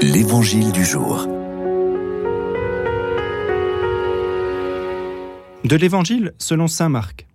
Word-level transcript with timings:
L'Évangile 0.00 0.70
du 0.70 0.84
jour. 0.84 1.26
De 5.64 5.76
l'Évangile 5.76 6.34
selon 6.38 6.68
Saint 6.68 6.88
Marc. 6.88 7.26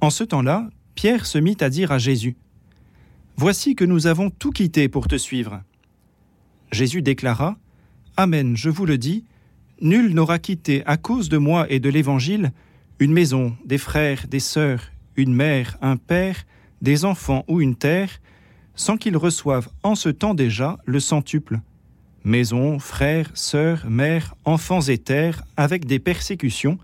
En 0.00 0.08
ce 0.08 0.24
temps-là, 0.24 0.70
Pierre 0.94 1.26
se 1.26 1.36
mit 1.36 1.58
à 1.60 1.68
dire 1.68 1.92
à 1.92 1.98
Jésus, 1.98 2.36
Voici 3.36 3.74
que 3.74 3.84
nous 3.84 4.06
avons 4.06 4.30
tout 4.30 4.52
quitté 4.52 4.88
pour 4.88 5.06
te 5.06 5.16
suivre. 5.16 5.62
Jésus 6.72 7.02
déclara, 7.02 7.58
Amen, 8.16 8.56
je 8.56 8.70
vous 8.70 8.86
le 8.86 8.96
dis, 8.96 9.26
nul 9.82 10.14
n'aura 10.14 10.38
quitté 10.38 10.82
à 10.86 10.96
cause 10.96 11.28
de 11.28 11.36
moi 11.36 11.70
et 11.70 11.78
de 11.78 11.90
l'Évangile 11.90 12.52
une 12.98 13.12
maison, 13.12 13.54
des 13.66 13.78
frères, 13.78 14.26
des 14.28 14.40
sœurs, 14.40 14.92
une 15.16 15.34
mère, 15.34 15.76
un 15.82 15.98
père, 15.98 16.46
des 16.80 17.04
enfants 17.04 17.44
ou 17.48 17.60
une 17.60 17.76
terre, 17.76 18.20
sans 18.74 18.96
qu'ils 18.96 19.16
reçoivent 19.16 19.68
en 19.82 19.94
ce 19.94 20.08
temps 20.08 20.34
déjà 20.34 20.78
le 20.84 21.00
centuple. 21.00 21.60
Maison, 22.24 22.78
frères, 22.78 23.30
sœurs, 23.34 23.84
mères, 23.88 24.34
enfants 24.44 24.80
et 24.80 24.98
terres, 24.98 25.42
avec 25.56 25.84
des 25.86 25.98
persécutions, 25.98 26.78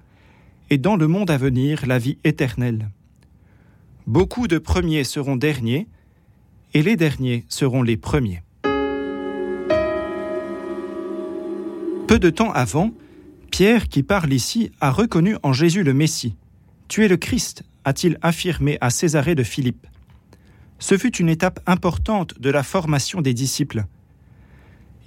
et 0.68 0.78
dans 0.78 0.96
le 0.96 1.08
monde 1.08 1.30
à 1.30 1.36
venir 1.36 1.86
la 1.86 1.98
vie 1.98 2.18
éternelle. 2.24 2.90
Beaucoup 4.06 4.48
de 4.48 4.58
premiers 4.58 5.04
seront 5.04 5.36
derniers, 5.36 5.88
et 6.74 6.82
les 6.82 6.96
derniers 6.96 7.44
seront 7.48 7.82
les 7.82 7.96
premiers. 7.96 8.42
Peu 12.06 12.18
de 12.18 12.30
temps 12.30 12.52
avant, 12.52 12.92
Pierre, 13.50 13.88
qui 13.88 14.02
parle 14.02 14.32
ici, 14.32 14.70
a 14.80 14.90
reconnu 14.90 15.36
en 15.42 15.52
Jésus 15.52 15.82
le 15.82 15.94
Messie. 15.94 16.36
Tu 16.88 17.04
es 17.04 17.08
le 17.08 17.16
Christ, 17.16 17.64
a-t-il 17.84 18.18
affirmé 18.20 18.78
à 18.80 18.90
Césarée 18.90 19.34
de 19.34 19.42
Philippe. 19.42 19.86
Ce 20.80 20.96
fut 20.96 21.14
une 21.18 21.28
étape 21.28 21.60
importante 21.66 22.40
de 22.40 22.50
la 22.50 22.62
formation 22.62 23.20
des 23.20 23.34
disciples. 23.34 23.84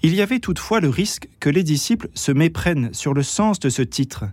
Il 0.03 0.13
y 0.13 0.21
avait 0.21 0.39
toutefois 0.39 0.79
le 0.79 0.89
risque 0.89 1.27
que 1.39 1.49
les 1.49 1.63
disciples 1.63 2.09
se 2.13 2.31
méprennent 2.31 2.93
sur 2.93 3.13
le 3.13 3.23
sens 3.23 3.59
de 3.59 3.69
ce 3.69 3.81
titre. 3.81 4.25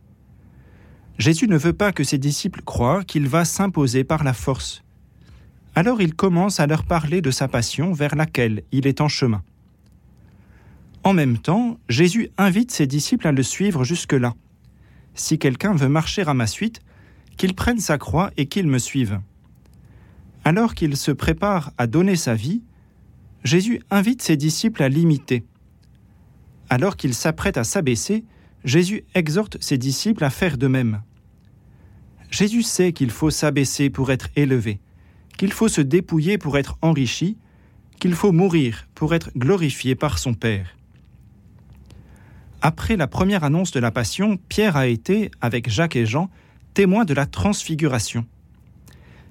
Jésus 1.18 1.48
ne 1.48 1.56
veut 1.56 1.72
pas 1.72 1.92
que 1.92 2.04
ses 2.04 2.18
disciples 2.18 2.62
croient 2.62 3.04
qu'il 3.04 3.26
va 3.26 3.44
s'imposer 3.44 4.04
par 4.04 4.22
la 4.22 4.34
force. 4.34 4.82
Alors 5.74 6.02
il 6.02 6.14
commence 6.14 6.60
à 6.60 6.66
leur 6.66 6.84
parler 6.84 7.22
de 7.22 7.30
sa 7.30 7.48
passion 7.48 7.92
vers 7.92 8.16
laquelle 8.16 8.62
il 8.70 8.86
est 8.86 9.00
en 9.00 9.08
chemin. 9.08 9.42
En 11.04 11.14
même 11.14 11.38
temps, 11.38 11.78
Jésus 11.88 12.28
invite 12.36 12.70
ses 12.70 12.86
disciples 12.86 13.26
à 13.26 13.32
le 13.32 13.42
suivre 13.42 13.82
jusque-là. 13.84 14.34
Si 15.14 15.38
quelqu'un 15.38 15.74
veut 15.74 15.88
marcher 15.88 16.22
à 16.22 16.34
ma 16.34 16.46
suite, 16.46 16.80
qu'il 17.38 17.54
prenne 17.54 17.78
sa 17.78 17.96
croix 17.96 18.30
et 18.36 18.44
qu'il 18.46 18.66
me 18.66 18.78
suive. 18.78 19.20
Alors 20.44 20.74
qu'il 20.74 20.96
se 20.96 21.10
prépare 21.10 21.72
à 21.76 21.86
donner 21.86 22.16
sa 22.16 22.34
vie, 22.34 22.62
Jésus 23.44 23.80
invite 23.90 24.22
ses 24.22 24.36
disciples 24.36 24.82
à 24.82 24.88
l'imiter. 24.88 25.44
Alors 26.70 26.96
qu'il 26.96 27.14
s'apprête 27.14 27.56
à 27.56 27.64
s'abaisser, 27.64 28.24
Jésus 28.64 29.04
exhorte 29.14 29.58
ses 29.60 29.78
disciples 29.78 30.24
à 30.24 30.30
faire 30.30 30.56
de 30.56 30.66
même. 30.66 31.02
Jésus 32.30 32.62
sait 32.62 32.92
qu'il 32.92 33.10
faut 33.10 33.30
s'abaisser 33.30 33.90
pour 33.90 34.10
être 34.10 34.28
élevé, 34.36 34.80
qu'il 35.36 35.52
faut 35.52 35.68
se 35.68 35.80
dépouiller 35.80 36.38
pour 36.38 36.56
être 36.58 36.78
enrichi, 36.80 37.36
qu'il 37.98 38.14
faut 38.14 38.32
mourir 38.32 38.88
pour 38.94 39.14
être 39.14 39.30
glorifié 39.36 39.94
par 39.94 40.18
son 40.18 40.34
Père. 40.34 40.76
Après 42.62 42.96
la 42.96 43.06
première 43.06 43.44
annonce 43.44 43.72
de 43.72 43.80
la 43.80 43.90
Passion, 43.90 44.38
Pierre 44.48 44.76
a 44.76 44.86
été, 44.86 45.30
avec 45.40 45.68
Jacques 45.68 45.96
et 45.96 46.06
Jean, 46.06 46.30
témoin 46.74 47.04
de 47.04 47.14
la 47.14 47.26
transfiguration 47.26 48.26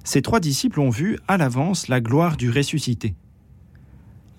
ces 0.09 0.23
trois 0.23 0.39
disciples 0.39 0.79
ont 0.79 0.89
vu 0.89 1.19
à 1.27 1.37
l'avance 1.37 1.87
la 1.87 2.01
gloire 2.01 2.35
du 2.35 2.49
ressuscité. 2.49 3.13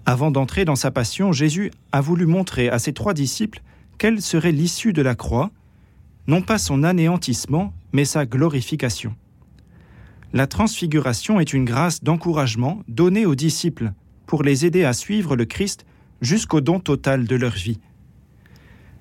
Avant 0.05 0.33
d'entrer 0.33 0.65
dans 0.65 0.75
sa 0.75 0.91
passion, 0.91 1.31
Jésus 1.31 1.71
a 1.93 2.01
voulu 2.01 2.27
montrer 2.27 2.69
à 2.69 2.81
ses 2.81 2.93
trois 2.93 3.15
disciples 3.15 3.63
quelle 3.97 4.21
serait 4.21 4.51
l'issue 4.51 4.93
de 4.93 5.01
la 5.01 5.15
croix, 5.15 5.53
non 6.27 6.43
pas 6.43 6.59
son 6.59 6.83
anéantissement, 6.83 7.73
mais 7.93 8.05
sa 8.05 8.27
glorification. 8.27 9.15
La 10.33 10.49
transfiguration 10.49 11.39
est 11.39 11.53
une 11.53 11.67
grâce 11.67 12.03
d'encouragement 12.03 12.83
donnée 12.89 13.25
aux 13.25 13.37
disciples 13.37 13.93
pour 14.27 14.43
les 14.43 14.67
aider 14.67 14.83
à 14.83 14.93
suivre 14.93 15.37
le 15.37 15.45
Christ 15.45 15.87
jusqu'au 16.21 16.61
don 16.61 16.81
total 16.81 17.29
de 17.29 17.37
leur 17.37 17.53
vie. 17.53 17.79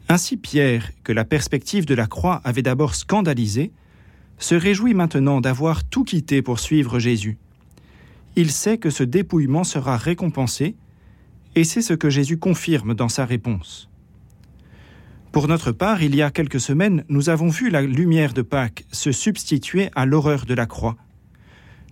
Ainsi 0.08 0.38
Pierre, 0.38 0.92
que 1.04 1.14
la 1.14 1.26
perspective 1.26 1.88
de 1.88 1.96
la 1.96 2.06
croix 2.06 2.42
avait 2.44 2.62
d'abord 2.62 2.94
scandalisé, 2.94 3.72
se 4.40 4.56
réjouit 4.56 4.94
maintenant 4.94 5.42
d'avoir 5.42 5.84
tout 5.84 6.04
quitté 6.04 6.42
pour 6.42 6.60
suivre 6.60 6.98
Jésus. 6.98 7.38
Il 8.36 8.52
sait 8.52 8.78
que 8.78 8.90
ce 8.90 9.04
dépouillement 9.04 9.64
sera 9.64 9.98
récompensé, 9.98 10.76
et 11.56 11.64
c'est 11.64 11.82
ce 11.82 11.94
que 11.94 12.10
Jésus 12.10 12.38
confirme 12.38 12.94
dans 12.94 13.10
sa 13.10 13.26
réponse. 13.26 13.90
Pour 15.32 15.48
notre 15.48 15.72
part, 15.72 16.02
il 16.02 16.16
y 16.16 16.22
a 16.22 16.32
quelques 16.32 16.60
semaines, 16.60 17.04
nous 17.10 17.30
avons 17.30 17.50
vu 17.50 17.70
la 17.70 17.82
lumière 17.82 18.34
de 18.34 18.42
Pâques 18.42 18.86
se 18.92 19.12
substituer 19.12 19.90
à 19.96 20.06
l'horreur 20.06 20.46
de 20.46 20.54
la 20.54 20.66
croix. 20.66 20.98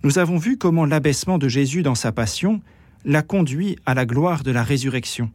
Nous 0.02 0.18
avons 0.18 0.38
vu 0.38 0.58
comment 0.58 0.86
l'abaissement 0.86 1.38
de 1.38 1.48
Jésus 1.48 1.82
dans 1.82 1.94
sa 1.94 2.12
passion 2.12 2.60
l'a 3.04 3.22
conduit 3.22 3.76
à 3.86 3.94
la 3.94 4.06
gloire 4.06 4.42
de 4.42 4.50
la 4.50 4.62
résurrection. 4.62 5.30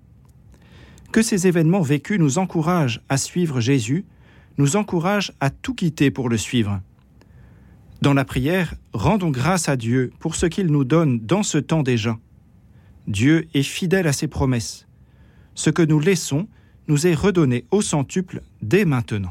Que 1.11 1.21
ces 1.21 1.47
événements 1.47 1.81
vécus 1.81 2.19
nous 2.19 2.39
encouragent 2.39 3.01
à 3.07 3.17
suivre 3.17 3.61
Jésus, 3.61 4.05
nous 4.57 4.75
encouragent 4.75 5.31
à 5.39 5.49
tout 5.49 5.73
quitter 5.75 6.11
pour 6.11 6.27
le 6.27 6.37
suivre. 6.37 6.81
Dans 8.03 8.13
la 8.13 8.25
prière, 8.25 8.75
rendons 8.91 9.29
grâce 9.29 9.69
à 9.69 9.77
Dieu 9.77 10.11
pour 10.19 10.35
ce 10.35 10.45
qu'il 10.45 10.67
nous 10.67 10.83
donne 10.83 11.21
dans 11.21 11.41
ce 11.41 11.57
temps 11.57 11.83
déjà. 11.83 12.19
Dieu 13.07 13.47
est 13.53 13.63
fidèle 13.63 14.07
à 14.07 14.11
ses 14.11 14.27
promesses. 14.27 14.85
Ce 15.55 15.69
que 15.69 15.83
nous 15.83 16.01
laissons 16.01 16.49
nous 16.89 17.07
est 17.07 17.13
redonné 17.13 17.63
au 17.71 17.81
centuple 17.81 18.41
dès 18.61 18.83
maintenant. 18.83 19.21